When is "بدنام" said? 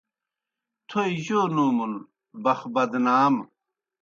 2.73-3.33